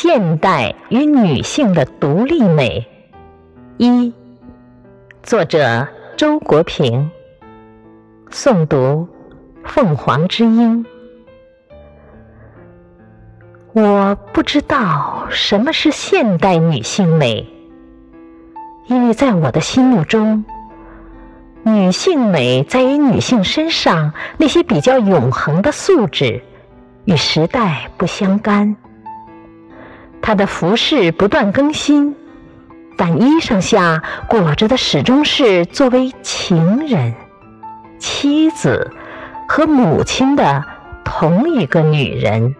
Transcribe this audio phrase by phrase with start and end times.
[0.00, 2.86] 现代与女性的独立美。
[3.78, 4.14] 一，
[5.24, 7.10] 作者周国平。
[8.30, 9.08] 诵读：
[9.64, 10.86] 凤凰之音。
[13.72, 17.44] 我不知道什么是现代女性美，
[18.86, 20.44] 因为在我的心目中，
[21.64, 26.40] 女性美在于女性身上那些比较永恒的素质，
[27.04, 28.76] 与时代不相干。
[30.28, 32.14] 她的服饰不断更新，
[32.98, 37.14] 但衣裳下裹着的始终是作为情人。
[37.98, 38.90] 妻子
[39.48, 40.62] 和母亲的
[41.02, 42.54] 同一个女人，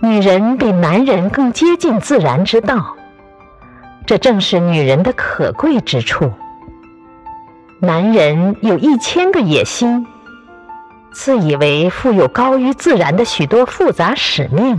[0.00, 2.94] 女人比男人更接近自然之道，
[4.06, 6.32] 这正是女人的可贵之处。
[7.80, 10.06] 男人有一千个野心，
[11.12, 14.76] 自以为负有高于自然的许多复杂使命；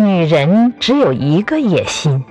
[0.00, 2.24] 女人只有一个野心，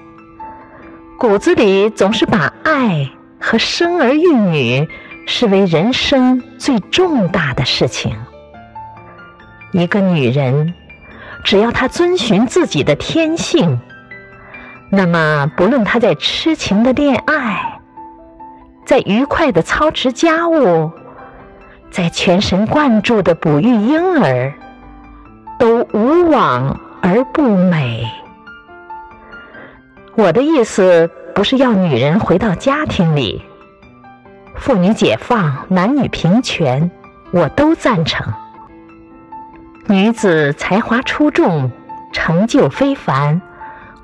[1.19, 3.11] 骨子里总是把爱。
[3.41, 4.89] 和生儿育女
[5.25, 8.13] 视为人生最重大的事情。
[9.71, 10.73] 一个女人，
[11.45, 13.79] 只要她遵循自己的天性，
[14.89, 17.79] 那么不论她在痴情的恋爱，
[18.85, 20.91] 在愉快的操持家务，
[21.89, 24.53] 在全神贯注的哺育婴儿，
[25.57, 26.77] 都无往
[27.09, 28.07] 而不美。
[30.15, 31.09] 我的意思。
[31.35, 33.41] 不是要女人回到家庭里，
[34.57, 36.91] 妇女解放、男女平权，
[37.31, 38.27] 我都赞成。
[39.87, 41.71] 女子才华出众、
[42.11, 43.41] 成就非凡，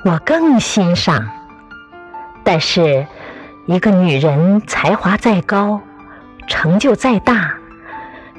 [0.06, 1.28] 我更欣赏。
[2.46, 3.06] 但是，
[3.66, 5.82] 一个女人才华再高、
[6.48, 7.54] 成就再大，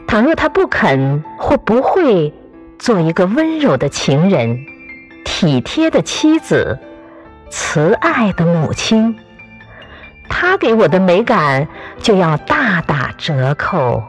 [0.07, 2.33] 倘若她不肯或不会
[2.79, 4.67] 做一个温柔的情人、
[5.25, 6.79] 体贴的妻子，
[7.51, 9.17] 慈爱的母亲，
[10.29, 11.69] 他给我的美感
[12.03, 14.03] 就要大打折扣。